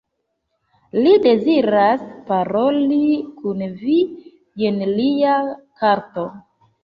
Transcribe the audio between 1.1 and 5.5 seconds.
deziras paroli kun vi, jen lia